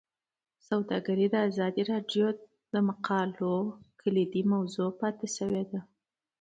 سوداګري 0.67 1.25
د 1.31 1.35
ازادي 1.49 1.83
راډیو 1.91 2.27
د 2.73 2.75
مقالو 2.89 3.51
کلیدي 4.01 4.41
موضوع 4.53 4.89
پاتې 5.01 5.27
شوی. 5.35 5.63